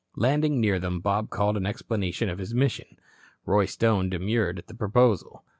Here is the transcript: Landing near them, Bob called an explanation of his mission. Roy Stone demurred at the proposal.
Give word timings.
Landing 0.15 0.59
near 0.59 0.79
them, 0.79 0.99
Bob 0.99 1.29
called 1.29 1.55
an 1.57 1.67
explanation 1.67 2.27
of 2.27 2.39
his 2.39 2.55
mission. 2.55 2.97
Roy 3.45 3.65
Stone 3.67 4.09
demurred 4.09 4.57
at 4.57 4.65
the 4.65 4.73
proposal. 4.73 5.43